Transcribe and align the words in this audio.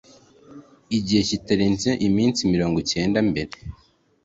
igihe 0.97 1.21
kitarenze 1.29 1.89
iminsi 2.07 2.39
mirongo 2.53 2.75
icyenda 2.83 3.19
mbere 3.29 3.51